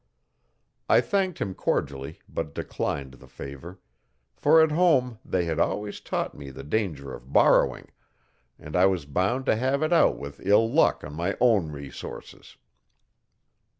I 0.89 0.99
thanked 0.99 1.39
him 1.39 1.53
cordially, 1.53 2.21
but 2.27 2.55
declined 2.55 3.13
the 3.13 3.27
favour, 3.27 3.77
for 4.35 4.59
at 4.63 4.71
home 4.71 5.19
they 5.23 5.45
had 5.45 5.59
always 5.59 5.99
taught 6.01 6.33
me 6.33 6.49
the 6.49 6.63
danger 6.63 7.13
of 7.13 7.31
borrowing, 7.31 7.91
and 8.57 8.75
I 8.75 8.87
was 8.87 9.05
bound 9.05 9.45
to 9.45 9.55
have 9.55 9.83
it 9.83 9.93
out 9.93 10.17
with 10.17 10.43
ill 10.43 10.67
luck 10.71 11.03
on 11.03 11.13
my 11.13 11.37
own 11.39 11.71
resources. 11.71 12.57